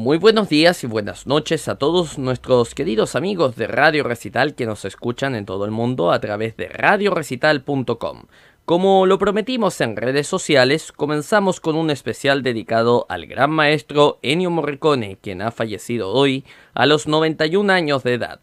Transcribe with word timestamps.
Muy 0.00 0.16
buenos 0.16 0.48
días 0.48 0.82
y 0.82 0.86
buenas 0.86 1.26
noches 1.26 1.68
a 1.68 1.74
todos 1.74 2.18
nuestros 2.18 2.74
queridos 2.74 3.16
amigos 3.16 3.54
de 3.56 3.66
Radio 3.66 4.02
Recital 4.02 4.54
que 4.54 4.64
nos 4.64 4.86
escuchan 4.86 5.34
en 5.34 5.44
todo 5.44 5.66
el 5.66 5.72
mundo 5.72 6.10
a 6.10 6.18
través 6.20 6.56
de 6.56 6.68
radiorecital.com. 6.70 8.22
Como 8.64 9.04
lo 9.04 9.18
prometimos 9.18 9.78
en 9.82 9.96
redes 9.96 10.26
sociales, 10.26 10.90
comenzamos 10.90 11.60
con 11.60 11.76
un 11.76 11.90
especial 11.90 12.42
dedicado 12.42 13.04
al 13.10 13.26
gran 13.26 13.50
maestro 13.50 14.18
Ennio 14.22 14.50
Morricone, 14.50 15.18
quien 15.20 15.42
ha 15.42 15.50
fallecido 15.50 16.08
hoy 16.08 16.46
a 16.72 16.86
los 16.86 17.06
91 17.06 17.70
años 17.70 18.02
de 18.02 18.14
edad. 18.14 18.40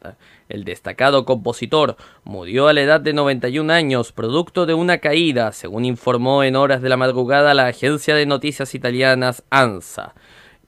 El 0.50 0.64
destacado 0.64 1.26
compositor 1.26 1.98
murió 2.24 2.68
a 2.68 2.74
la 2.74 2.82
edad 2.82 3.02
de 3.02 3.14
91 3.14 3.74
años 3.74 4.12
producto 4.12 4.68
de 4.68 4.76
una 4.76 5.00
caída, 5.00 5.52
según 5.54 5.86
informó 5.86 6.44
en 6.44 6.56
horas 6.56 6.84
de 6.84 6.90
la 6.90 6.98
madrugada 6.98 7.56
la 7.56 7.66
agencia 7.66 8.14
de 8.14 8.28
noticias 8.28 8.76
italianas 8.76 9.44
ANSA. 9.50 10.14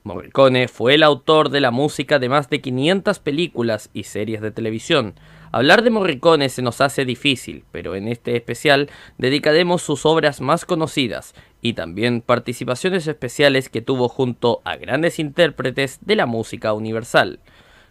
Morricone 0.04 0.70
fue 0.70 0.96
el 0.96 1.04
autor 1.04 1.50
de 1.50 1.60
la 1.60 1.72
música 1.72 2.20
de 2.20 2.30
más 2.30 2.50
de 2.50 2.62
500 2.62 3.20
películas 3.20 3.90
y 3.94 4.04
series 4.04 4.42
de 4.42 4.52
televisión. 4.52 5.16
Hablar 5.52 5.84
de 5.84 5.90
Morricone 5.90 6.48
se 6.48 6.62
nos 6.62 6.80
hace 6.80 7.04
difícil, 7.04 7.66
pero 7.72 7.96
en 7.96 8.08
este 8.08 8.38
especial 8.38 8.90
dedicaremos 9.18 9.82
sus 9.82 10.06
obras 10.06 10.40
más 10.40 10.64
conocidas 10.64 11.34
y 11.62 11.74
también 11.74 12.22
participaciones 12.22 13.08
especiales 13.08 13.68
que 13.68 13.82
tuvo 13.82 14.08
junto 14.08 14.62
a 14.64 14.78
grandes 14.78 15.20
intérpretes 15.20 16.00
de 16.02 16.16
la 16.16 16.26
música 16.26 16.72
universal. 16.72 17.40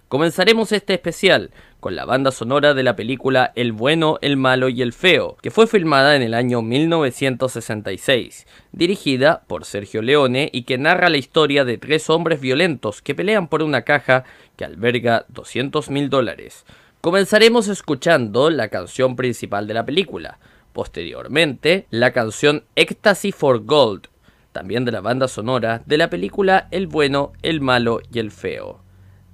Comenzaremos 0.09 0.73
este 0.73 0.95
especial 0.95 1.51
con 1.81 1.95
la 1.95 2.05
banda 2.05 2.33
sonora 2.33 2.75
de 2.75 2.83
la 2.83 2.97
película 2.97 3.53
El 3.55 3.73
bueno, 3.73 4.19
el 4.21 4.37
malo 4.37 4.69
y 4.69 4.83
el 4.83 4.93
feo, 4.93 5.37
que 5.41 5.51
fue 5.51 5.67
filmada 5.67 6.17
en 6.17 6.23
el 6.23 6.35
año 6.35 6.61
1966, 6.61 8.47
dirigida 8.73 9.43
por 9.47 9.65
Sergio 9.65 10.03
Leone 10.03 10.51
y 10.53 10.63
que 10.63 10.79
narra 10.79 11.09
la 11.09 11.19
historia 11.19 11.65
de 11.65 11.79
tres 11.79 12.11
hombres 12.11 12.41
violentos 12.41 13.01
que 13.01 13.15
pelean 13.15 13.49
por 13.49 13.63
una 13.63 13.83
caja 13.83 14.25
que 14.57 14.65
alberga 14.65 15.25
200 15.29 15.91
mil 15.91 16.11
dólares. 16.11 16.65
Comenzaremos 17.01 17.69
escuchando 17.69 18.51
la 18.51 18.69
canción 18.69 19.15
principal 19.15 19.69
de 19.69 19.75
la 19.75 19.87
película, 19.87 20.39
posteriormente 20.73 21.87
la 21.91 22.13
canción 22.13 22.65
Ecstasy 22.75 23.31
for 23.31 23.65
Gold, 23.65 24.09
también 24.51 24.85
de 24.85 24.91
la 24.91 25.01
banda 25.01 25.29
sonora 25.29 25.83
de 25.87 25.99
la 25.99 26.11
película 26.11 26.67
El 26.73 26.89
bueno, 26.89 27.33
el 27.43 27.61
malo 27.61 28.01
y 28.13 28.19
el 28.19 28.33
feo. 28.33 28.88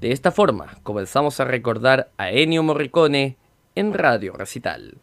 De 0.04 0.12
esta 0.12 0.30
forma, 0.30 0.66
comenzamos 0.82 1.40
a 1.40 1.46
recordar 1.46 2.10
a 2.18 2.30
Ennio 2.30 2.62
Morricone 2.62 3.38
en 3.74 3.94
Radio 3.94 4.34
Recital. 4.34 4.98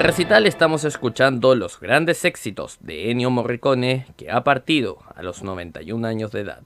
En 0.00 0.06
recital 0.06 0.46
estamos 0.46 0.84
escuchando 0.84 1.54
los 1.54 1.78
grandes 1.78 2.24
éxitos 2.24 2.78
de 2.80 3.10
Ennio 3.10 3.28
Morricone 3.28 4.06
que 4.16 4.30
ha 4.30 4.42
partido 4.44 4.96
a 5.14 5.22
los 5.22 5.42
91 5.42 6.06
años 6.06 6.32
de 6.32 6.40
edad. 6.40 6.62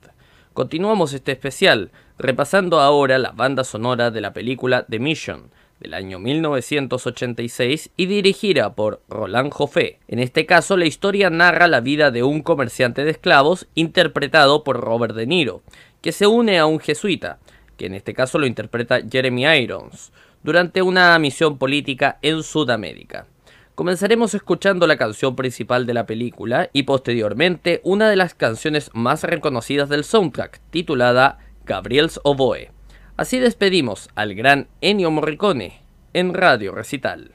Continuamos 0.52 1.12
este 1.12 1.32
especial 1.32 1.90
repasando 2.16 2.78
ahora 2.78 3.18
la 3.18 3.32
banda 3.32 3.64
sonora 3.64 4.12
de 4.12 4.20
la 4.20 4.32
película 4.32 4.86
The 4.88 5.00
Mission 5.00 5.50
del 5.80 5.94
año 5.94 6.20
1986 6.20 7.90
y 7.96 8.06
dirigida 8.06 8.76
por 8.76 9.02
Roland 9.08 9.52
Joffé. 9.52 9.98
En 10.06 10.20
este 10.20 10.46
caso 10.46 10.76
la 10.76 10.86
historia 10.86 11.28
narra 11.28 11.66
la 11.66 11.80
vida 11.80 12.12
de 12.12 12.22
un 12.22 12.40
comerciante 12.40 13.04
de 13.04 13.10
esclavos 13.10 13.66
interpretado 13.74 14.62
por 14.62 14.78
Robert 14.78 15.16
De 15.16 15.26
Niro, 15.26 15.64
que 16.02 16.12
se 16.12 16.28
une 16.28 16.60
a 16.60 16.66
un 16.66 16.78
jesuita, 16.78 17.40
que 17.76 17.86
en 17.86 17.94
este 17.94 18.14
caso 18.14 18.38
lo 18.38 18.46
interpreta 18.46 19.00
Jeremy 19.10 19.44
Irons 19.58 20.12
durante 20.44 20.82
una 20.82 21.18
misión 21.18 21.58
política 21.58 22.18
en 22.22 22.44
Sudamérica. 22.44 23.26
Comenzaremos 23.74 24.34
escuchando 24.34 24.86
la 24.86 24.96
canción 24.96 25.34
principal 25.34 25.84
de 25.84 25.94
la 25.94 26.06
película 26.06 26.70
y 26.72 26.84
posteriormente 26.84 27.80
una 27.82 28.08
de 28.08 28.14
las 28.14 28.34
canciones 28.34 28.90
más 28.94 29.24
reconocidas 29.24 29.88
del 29.88 30.04
soundtrack, 30.04 30.60
titulada 30.70 31.38
Gabriel's 31.64 32.20
Oboe. 32.22 32.70
Así 33.16 33.40
despedimos 33.40 34.10
al 34.14 34.36
gran 34.36 34.68
Ennio 34.80 35.10
Morricone 35.10 35.82
en 36.12 36.34
Radio 36.34 36.72
Recital. 36.72 37.33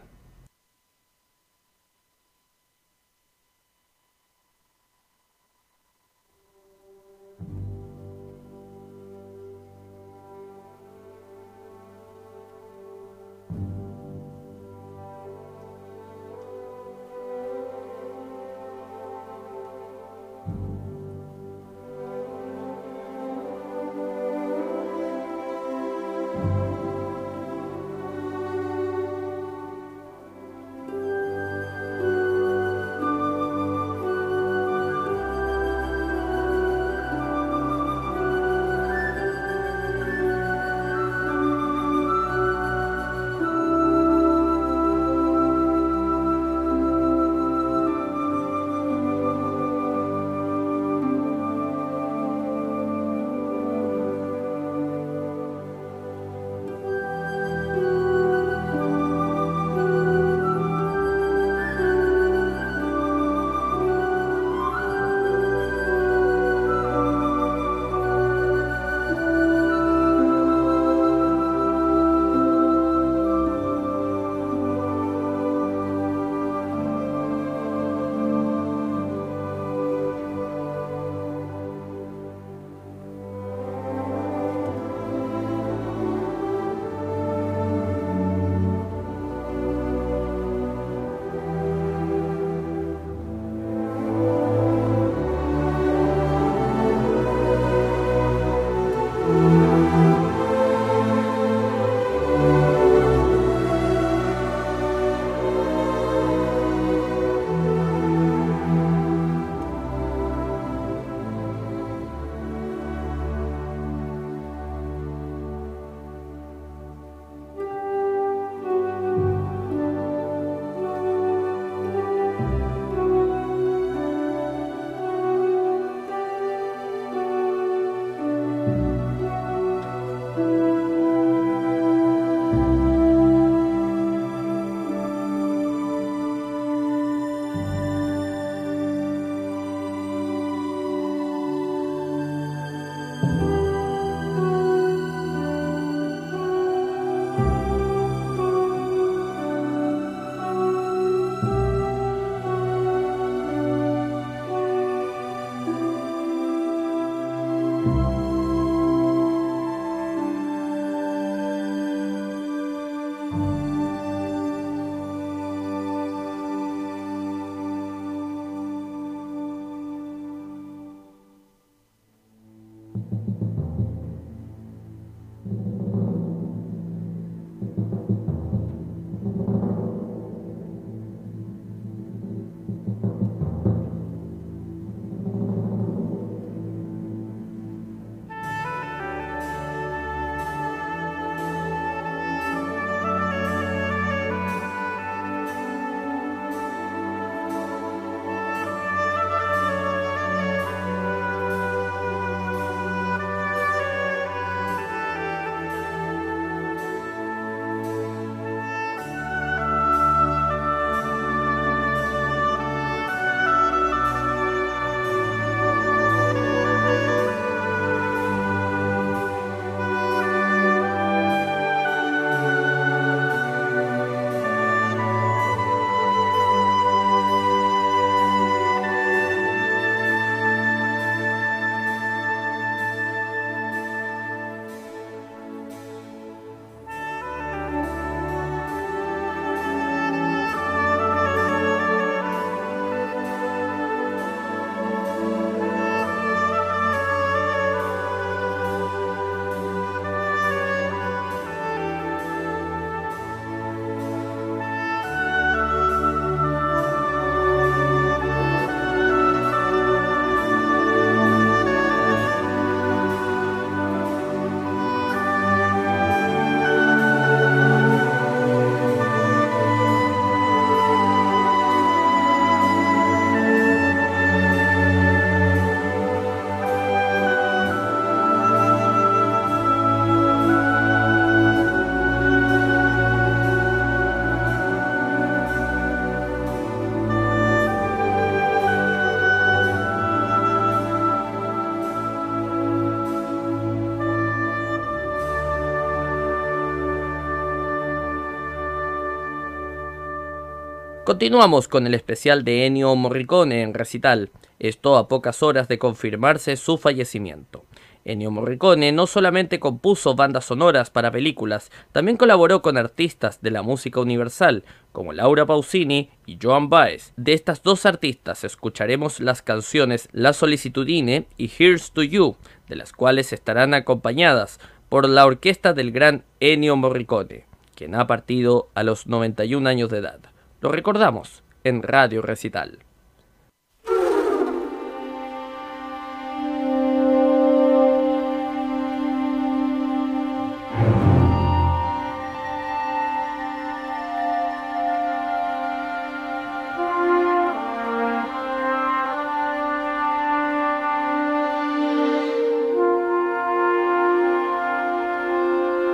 Continuamos 301.09 301.67
con 301.67 301.87
el 301.87 301.95
especial 301.95 302.43
de 302.43 302.67
Ennio 302.67 302.95
Morricone 302.95 303.63
en 303.63 303.73
recital, 303.73 304.29
esto 304.59 304.95
a 304.95 305.07
pocas 305.07 305.41
horas 305.41 305.67
de 305.67 305.79
confirmarse 305.79 306.55
su 306.55 306.77
fallecimiento. 306.77 307.65
Ennio 308.05 308.29
Morricone 308.29 308.91
no 308.91 309.07
solamente 309.07 309.59
compuso 309.59 310.13
bandas 310.13 310.45
sonoras 310.45 310.91
para 310.91 311.09
películas, 311.09 311.71
también 311.93 312.15
colaboró 312.15 312.61
con 312.61 312.77
artistas 312.77 313.41
de 313.41 313.49
la 313.49 313.63
música 313.63 313.99
universal, 313.99 314.63
como 314.91 315.11
Laura 315.11 315.47
Pausini 315.47 316.11
y 316.27 316.37
Joan 316.39 316.69
Baez. 316.69 317.11
De 317.17 317.33
estas 317.33 317.63
dos 317.63 317.87
artistas 317.87 318.43
escucharemos 318.43 319.19
las 319.19 319.41
canciones 319.41 320.09
La 320.11 320.31
Solicitudine 320.31 321.25
y 321.37 321.49
Here's 321.57 321.91
to 321.91 322.03
You, 322.03 322.35
de 322.67 322.75
las 322.75 322.93
cuales 322.93 323.33
estarán 323.33 323.73
acompañadas 323.73 324.59
por 324.89 325.09
la 325.09 325.25
orquesta 325.25 325.73
del 325.73 325.91
gran 325.91 326.23
Ennio 326.39 326.75
Morricone, 326.75 327.47
quien 327.73 327.95
ha 327.95 328.05
partido 328.05 328.69
a 328.75 328.83
los 328.83 329.07
91 329.07 329.67
años 329.67 329.89
de 329.89 329.97
edad. 329.97 330.19
Lo 330.61 330.73
recordamos 330.73 331.41
en 331.63 331.81
Radio 331.81 332.21
Recital. 332.21 332.79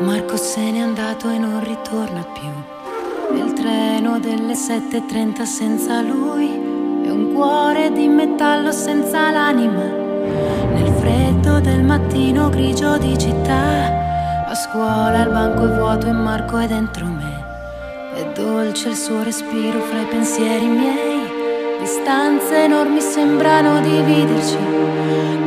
Marco 0.02 0.38
se 0.38 0.72
n'è 0.72 0.80
andato 0.80 1.30
e 1.30 1.38
non 1.38 1.64
ritorna 1.64 2.24
più 2.24 2.75
nel 3.32 3.54
treno 3.54 4.20
delle 4.20 4.54
7.30 4.54 5.44
senza 5.44 6.02
lui 6.02 6.50
è 7.04 7.10
un 7.10 7.34
cuore 7.34 7.92
di 7.92 8.08
metallo 8.08 8.72
senza 8.72 9.32
l'anima. 9.32 9.84
Nel 10.74 10.92
freddo 11.00 11.60
del 11.60 11.84
mattino 11.84 12.50
grigio 12.50 12.98
di 12.98 13.18
città, 13.18 14.48
a 14.48 14.56
scuola 14.56 15.24
il 15.24 15.30
banco 15.30 15.66
è 15.66 15.78
vuoto 15.78 16.08
e 16.08 16.12
Marco 16.12 16.58
è 16.58 16.68
dentro 16.68 17.06
me. 17.06 17.44
È 18.16 18.32
dolce 18.34 18.90
il 18.90 18.96
suo 18.96 19.24
respiro 19.24 19.80
fra 19.80 20.02
i 20.02 20.06
pensieri 20.06 20.68
miei. 20.68 21.44
Distanze 21.80 22.64
enormi 22.64 23.00
sembrano 23.02 23.82
dividerci. 23.82 24.58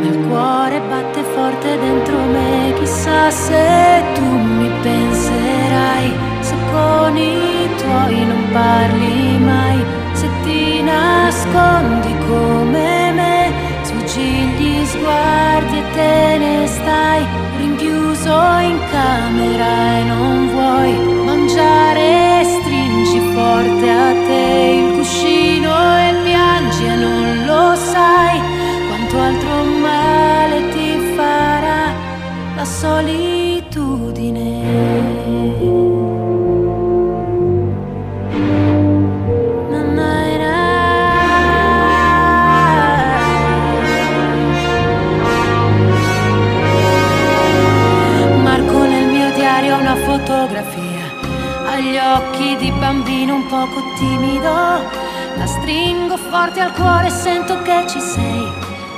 Nel 0.00 0.26
cuore 0.28 0.80
batte 0.88 1.22
forte 1.22 1.78
dentro 1.78 2.16
me. 2.18 2.74
Chissà 2.78 3.30
se 3.30 4.02
tu 4.14 4.22
mi 4.22 4.70
penserai, 4.82 6.12
se 6.12 6.27
con 6.78 7.16
i 7.16 7.68
tuoi 7.80 8.24
non 8.30 8.44
parli 8.52 9.38
mai, 9.38 9.78
se 10.12 10.28
ti 10.44 10.82
nascondi 10.82 12.12
come 12.28 13.12
me, 13.18 13.52
sfuggi 13.82 14.30
gli 14.56 14.84
sguardi 14.92 15.78
e 15.78 15.84
te 15.96 16.36
ne 16.38 16.66
stai, 16.66 17.26
rinchiuso 17.58 18.38
in 18.70 18.78
camera 18.90 20.07
di 52.58 52.70
bambino 52.72 53.36
un 53.36 53.46
poco 53.46 53.82
timido. 53.96 54.52
La 55.36 55.46
stringo 55.46 56.16
forte 56.16 56.60
al 56.60 56.72
cuore 56.72 57.06
e 57.06 57.10
sento 57.10 57.62
che 57.62 57.84
ci 57.88 58.00
sei. 58.00 58.52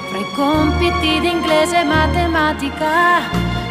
Fra 0.08 0.18
i 0.18 0.26
compiti 0.34 1.20
di 1.20 1.30
inglese 1.30 1.80
e 1.80 1.84
matematica, 1.84 3.28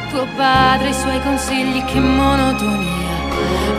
tuo 0.09 0.25
padre 0.35 0.89
i 0.89 0.93
suoi 0.93 1.19
consigli, 1.21 1.83
che 1.85 1.99
monotonia. 1.99 3.17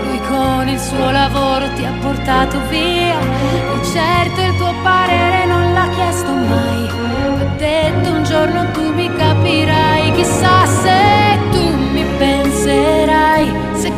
Lui 0.05 0.21
con 0.29 0.69
il 0.69 0.79
suo 0.79 1.11
lavoro 1.11 1.73
ti 1.75 1.85
ha 1.85 1.93
portato 2.01 2.59
via. 2.69 3.19
E 3.19 3.85
certo 3.93 4.41
il 4.41 4.57
tuo 4.57 4.75
parere 4.83 5.47
non 5.47 5.73
l'ha 5.73 5.89
chiesto 5.91 6.33
mai. 6.33 6.89
Ha 7.41 7.45
detto 7.57 8.11
un 8.11 8.25
giorno 8.25 8.71
tu 8.73 8.93
mi 8.93 9.09
capirai, 9.15 10.13
chissà 10.13 10.67
se 10.67 11.39
tu 11.53 11.77
mi 11.93 12.05
penserai 12.19 13.61
se 13.81 13.91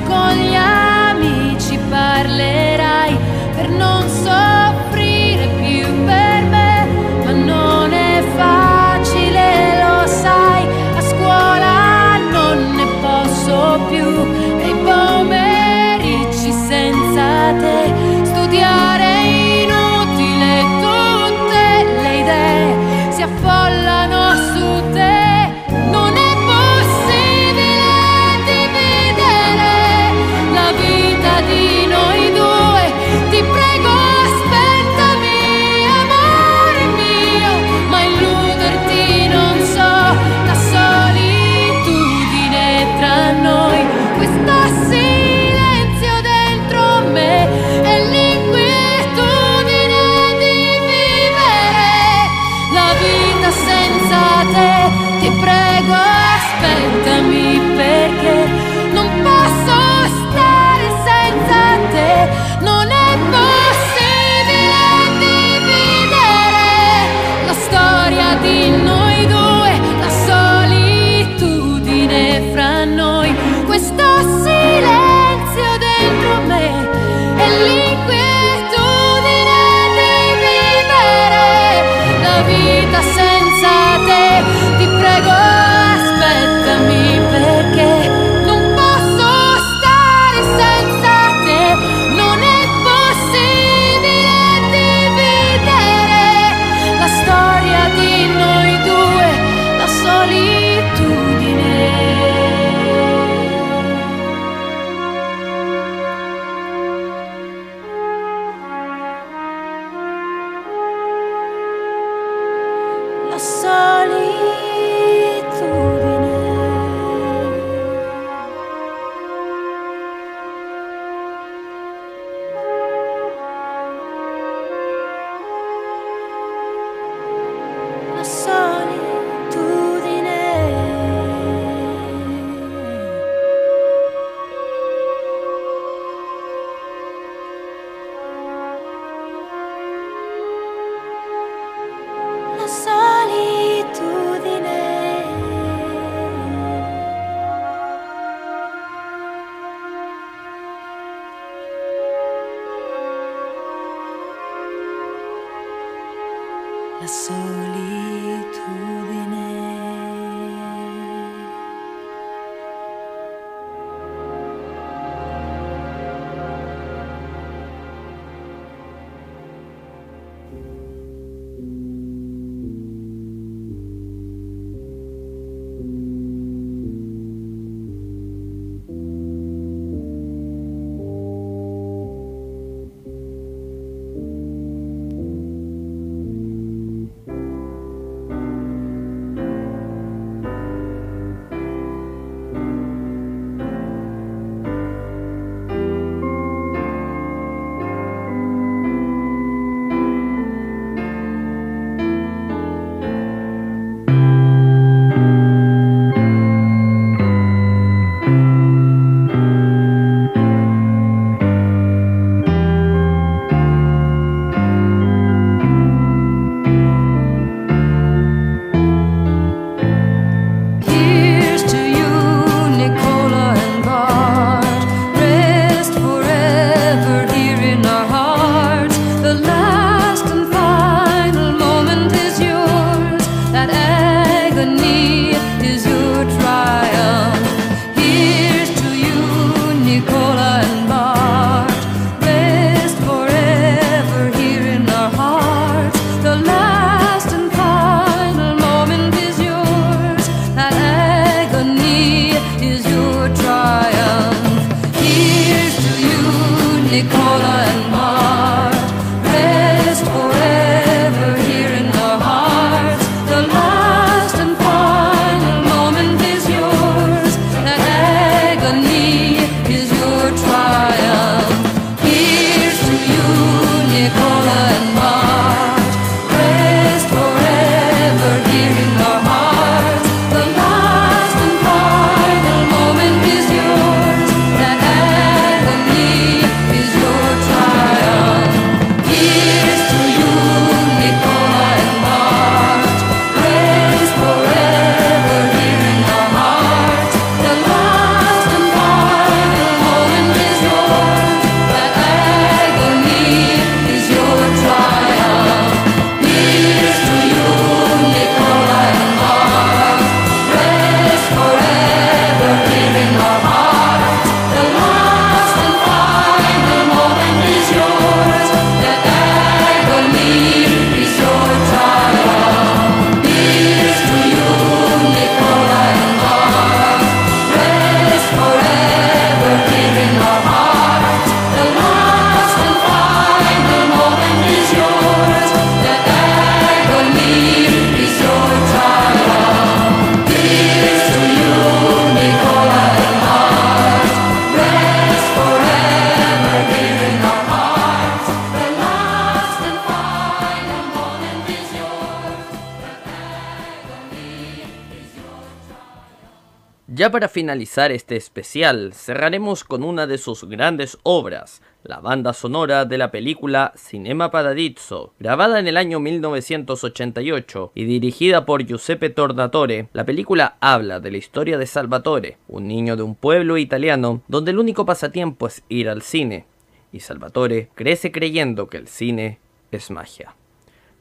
Ya 357.03 357.11
para 357.11 357.29
finalizar 357.29 357.91
este 357.91 358.15
especial, 358.15 358.93
cerraremos 358.95 359.65
con 359.65 359.83
una 359.83 360.07
de 360.07 360.19
sus 360.19 360.45
grandes 360.45 360.99
obras, 361.03 361.61
la 361.83 361.99
banda 361.99 362.33
sonora 362.33 362.85
de 362.85 362.97
la 362.97 363.11
película 363.11 363.73
Cinema 363.75 364.31
Paradiso, 364.31 365.13
grabada 365.19 365.59
en 365.59 365.67
el 365.67 365.79
año 365.79 365.99
1988 365.99 367.73
y 367.75 367.87
dirigida 367.87 368.47
por 368.47 368.65
Giuseppe 368.65 369.11
Tornatore. 369.11 369.89
La 369.93 370.05
película 370.05 370.59
habla 370.61 371.01
de 371.01 371.11
la 371.11 371.17
historia 371.17 371.59
de 371.59 371.67
Salvatore, 371.67 372.39
un 372.47 372.69
niño 372.69 372.95
de 372.95 373.03
un 373.03 373.17
pueblo 373.17 373.59
italiano 373.59 374.23
donde 374.29 374.53
el 374.53 374.61
único 374.61 374.87
pasatiempo 374.87 375.49
es 375.49 375.65
ir 375.69 375.89
al 375.89 376.03
cine, 376.03 376.45
y 376.93 377.01
Salvatore 377.01 377.71
crece 377.75 378.13
creyendo 378.13 378.69
que 378.69 378.77
el 378.77 378.87
cine 378.87 379.41
es 379.73 379.91
magia. 379.91 380.37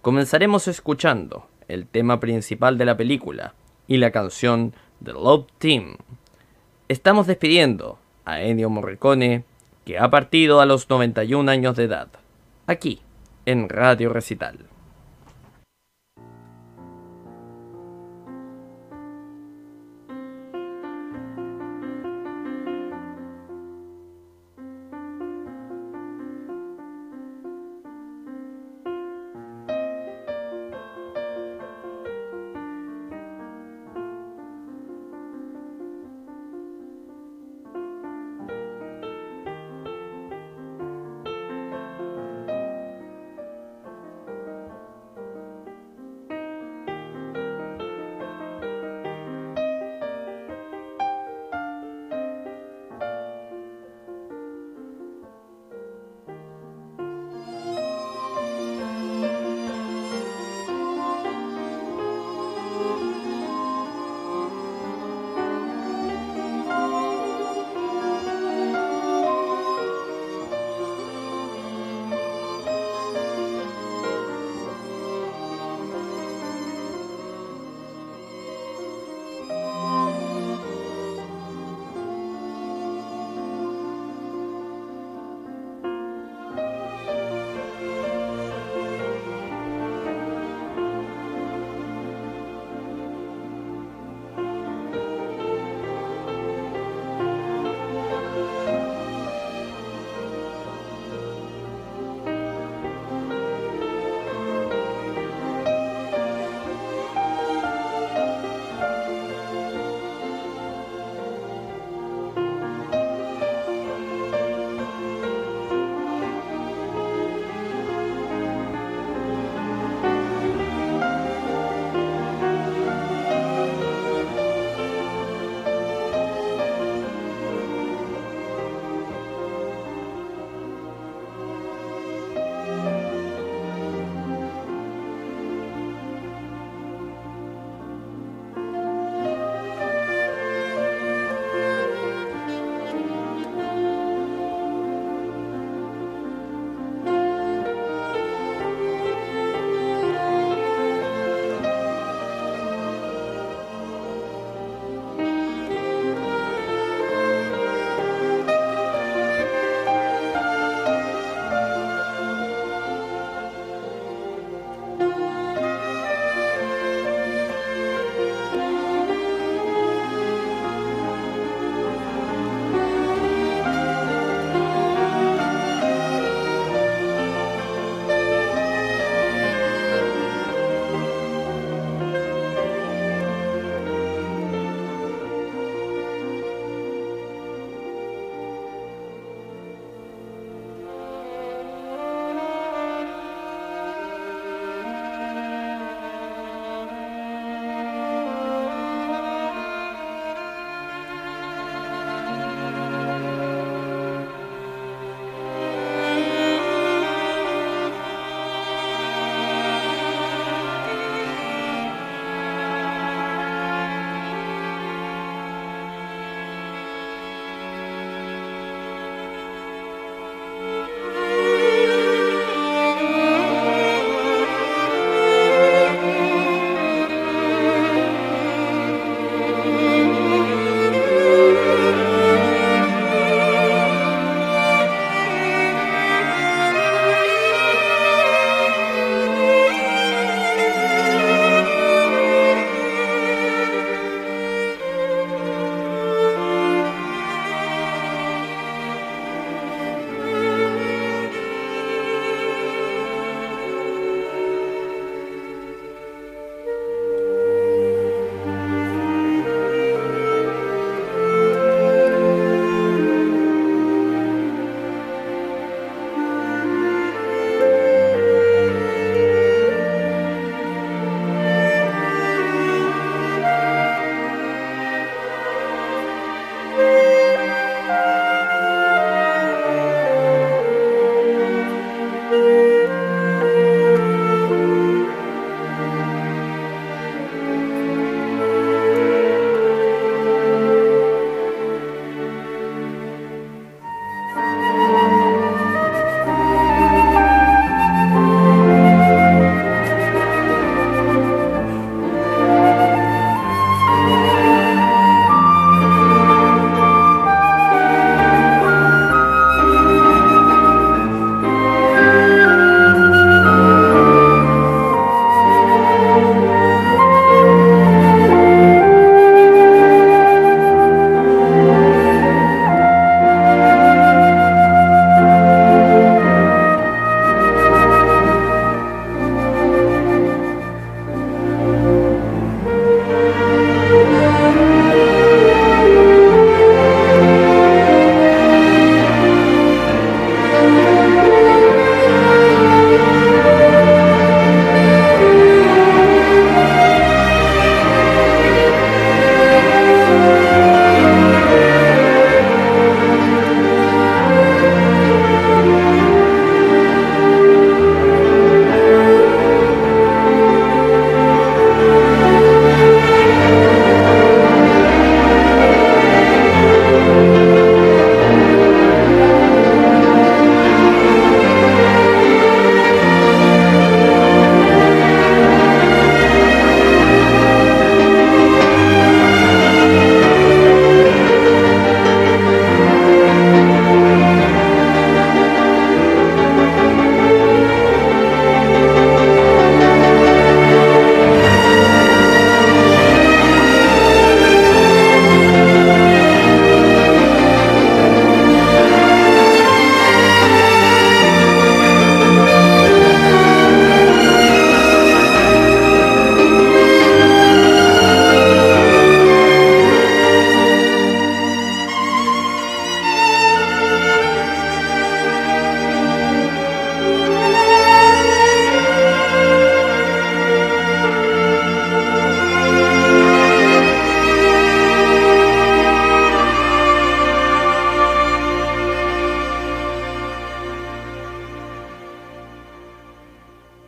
Comenzaremos 0.02 0.68
escuchando 0.68 1.46
el 1.68 1.86
tema 1.86 2.20
principal 2.20 2.80
de 2.80 2.86
la 2.86 2.98
película 2.98 3.54
y 3.88 3.98
la 3.98 4.10
canción 4.10 4.74
The 5.04 5.14
Love 5.14 5.48
Team. 5.58 5.96
Estamos 6.88 7.26
despidiendo 7.26 7.98
a 8.24 8.42
Ennio 8.42 8.70
Morricone, 8.70 9.44
que 9.84 9.98
ha 9.98 10.10
partido 10.10 10.62
a 10.62 10.66
los 10.66 10.90
91 10.90 11.50
años 11.50 11.76
de 11.76 11.86
edad, 11.86 12.10
aquí 12.68 13.02
en 13.46 13.68
Radio 13.68 14.14
Recital. 14.14 14.71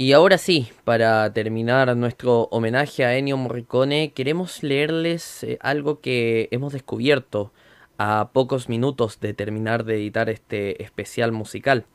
Y 0.04 0.12
ahora 0.12 0.38
sí, 0.38 0.68
para 0.84 1.32
terminar 1.32 1.96
nuestro 1.96 2.50
homenaje 2.52 3.06
a 3.06 3.16
Ennio 3.16 3.38
Morricone, 3.38 4.12
queremos 4.12 4.62
leerles 4.62 5.46
eh, 5.46 5.58
algo 5.62 6.02
que 6.02 6.50
hemos 6.52 6.74
descubierto 6.74 7.54
a 7.98 8.32
pocos 8.34 8.68
minutos 8.68 9.22
de 9.22 9.34
terminar 9.34 9.86
de 9.86 9.96
editar 9.96 10.30
este 10.30 10.84
especial 10.84 11.32
musical. 11.32 11.86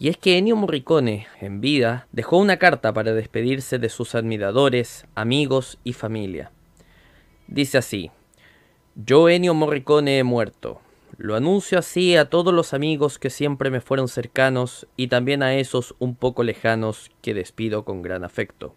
Y 0.00 0.08
es 0.08 0.16
que 0.16 0.36
Ennio 0.36 0.56
Morricone, 0.56 1.28
en 1.40 1.60
vida, 1.60 2.08
dejó 2.10 2.38
una 2.38 2.56
carta 2.56 2.92
para 2.92 3.12
despedirse 3.12 3.78
de 3.78 3.88
sus 3.88 4.16
admiradores, 4.16 5.06
amigos 5.14 5.78
y 5.84 5.92
familia. 5.92 6.50
Dice 7.46 7.78
así, 7.78 8.10
Yo 8.96 9.28
Ennio 9.28 9.54
Morricone 9.54 10.18
he 10.18 10.24
muerto. 10.24 10.80
Lo 11.16 11.36
anuncio 11.36 11.78
así 11.78 12.16
a 12.16 12.28
todos 12.28 12.52
los 12.52 12.74
amigos 12.74 13.20
que 13.20 13.30
siempre 13.30 13.70
me 13.70 13.80
fueron 13.80 14.08
cercanos 14.08 14.88
y 14.96 15.06
también 15.06 15.44
a 15.44 15.54
esos 15.54 15.94
un 16.00 16.16
poco 16.16 16.42
lejanos 16.42 17.10
que 17.22 17.34
despido 17.34 17.84
con 17.84 18.02
gran 18.02 18.24
afecto. 18.24 18.74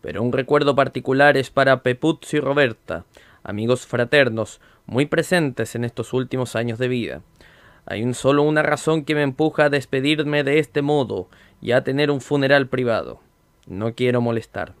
Pero 0.00 0.22
un 0.22 0.32
recuerdo 0.32 0.74
particular 0.74 1.36
es 1.36 1.50
para 1.50 1.82
Pepuzzi 1.82 2.38
y 2.38 2.40
Roberta, 2.40 3.04
amigos 3.44 3.86
fraternos, 3.86 4.60
muy 4.86 5.06
presentes 5.06 5.76
en 5.76 5.84
estos 5.84 6.12
últimos 6.12 6.56
años 6.56 6.78
de 6.80 6.88
vida. 6.88 7.22
Hay 7.86 8.02
un 8.02 8.14
solo 8.14 8.42
una 8.42 8.64
razón 8.64 9.04
que 9.04 9.14
me 9.14 9.22
empuja 9.22 9.66
a 9.66 9.70
despedirme 9.70 10.42
de 10.42 10.58
este 10.58 10.82
modo 10.82 11.28
y 11.60 11.70
a 11.70 11.84
tener 11.84 12.10
un 12.10 12.20
funeral 12.20 12.68
privado. 12.68 13.20
No 13.68 13.94
quiero 13.94 14.20
molestar. 14.20 14.74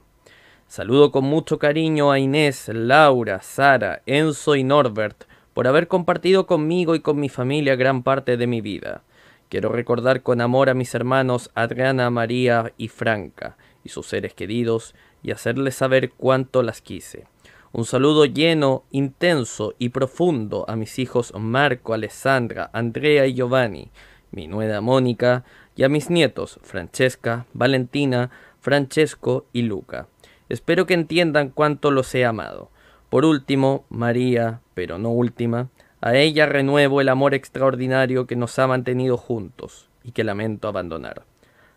Saludo 0.66 1.12
con 1.12 1.24
mucho 1.24 1.60
cariño 1.60 2.10
a 2.10 2.18
Inés, 2.18 2.68
Laura, 2.68 3.40
Sara, 3.42 4.02
Enzo 4.06 4.56
y 4.56 4.64
Norbert, 4.64 5.24
por 5.56 5.66
haber 5.66 5.88
compartido 5.88 6.46
conmigo 6.46 6.94
y 6.94 7.00
con 7.00 7.18
mi 7.18 7.30
familia 7.30 7.76
gran 7.76 8.02
parte 8.02 8.36
de 8.36 8.46
mi 8.46 8.60
vida. 8.60 9.04
Quiero 9.48 9.70
recordar 9.70 10.22
con 10.22 10.42
amor 10.42 10.68
a 10.68 10.74
mis 10.74 10.94
hermanos 10.94 11.50
Adriana, 11.54 12.10
María 12.10 12.74
y 12.76 12.88
Franca, 12.88 13.56
y 13.82 13.88
sus 13.88 14.04
seres 14.06 14.34
queridos, 14.34 14.94
y 15.22 15.30
hacerles 15.30 15.74
saber 15.74 16.10
cuánto 16.10 16.62
las 16.62 16.82
quise. 16.82 17.24
Un 17.72 17.86
saludo 17.86 18.26
lleno, 18.26 18.84
intenso 18.90 19.72
y 19.78 19.88
profundo 19.88 20.66
a 20.68 20.76
mis 20.76 20.98
hijos 20.98 21.32
Marco, 21.34 21.94
Alessandra, 21.94 22.68
Andrea 22.74 23.26
y 23.26 23.32
Giovanni, 23.32 23.90
mi 24.32 24.48
nuera 24.48 24.82
Mónica, 24.82 25.44
y 25.74 25.84
a 25.84 25.88
mis 25.88 26.10
nietos 26.10 26.60
Francesca, 26.64 27.46
Valentina, 27.54 28.28
Francesco 28.60 29.46
y 29.54 29.62
Luca. 29.62 30.06
Espero 30.50 30.84
que 30.84 30.92
entiendan 30.92 31.48
cuánto 31.48 31.90
los 31.90 32.14
he 32.14 32.26
amado. 32.26 32.70
Por 33.08 33.24
último, 33.24 33.86
María, 33.88 34.60
pero 34.76 34.98
no 34.98 35.08
última, 35.08 35.70
a 36.02 36.16
ella 36.16 36.44
renuevo 36.44 37.00
el 37.00 37.08
amor 37.08 37.32
extraordinario 37.32 38.26
que 38.26 38.36
nos 38.36 38.58
ha 38.58 38.66
mantenido 38.66 39.16
juntos 39.16 39.88
y 40.04 40.12
que 40.12 40.22
lamento 40.22 40.68
abandonar. 40.68 41.24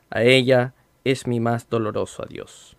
A 0.09 0.23
ella 0.23 0.73
es 1.05 1.25
mi 1.25 1.39
más 1.39 1.69
doloroso 1.69 2.23
adiós. 2.23 2.75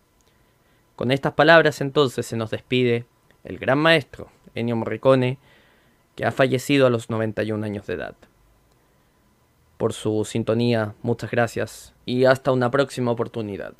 Con 0.95 1.11
estas 1.11 1.33
palabras 1.33 1.81
entonces 1.81 2.27
se 2.27 2.37
nos 2.37 2.51
despide 2.51 3.07
el 3.45 3.59
gran 3.59 3.79
maestro 3.79 4.29
Ennio 4.55 4.77
Morricone, 4.77 5.39
que 6.17 6.27
ha 6.27 6.33
fallecido 6.33 6.87
a 6.87 6.91
los 6.91 7.09
91 7.09 7.65
años 7.65 7.87
de 7.87 7.95
edad. 7.95 8.15
Por 9.79 9.95
su 9.95 10.27
sintonía, 10.27 10.93
muchas 11.01 11.31
gracias 11.31 11.95
y 12.05 12.27
hasta 12.27 12.53
una 12.53 12.71
próxima 12.71 13.11
oportunidad. 13.11 13.73